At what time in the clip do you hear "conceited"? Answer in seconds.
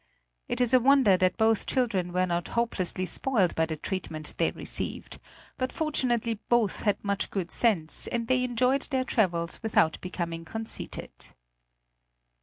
10.43-11.11